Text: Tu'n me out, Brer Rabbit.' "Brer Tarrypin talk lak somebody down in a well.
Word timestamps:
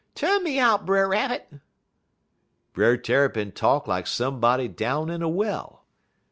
Tu'n 0.15 0.43
me 0.43 0.57
out, 0.57 0.83
Brer 0.83 1.07
Rabbit.' 1.07 1.61
"Brer 2.73 2.97
Tarrypin 2.97 3.51
talk 3.51 3.85
lak 3.87 4.07
somebody 4.07 4.67
down 4.67 5.11
in 5.11 5.21
a 5.21 5.29
well. 5.29 5.85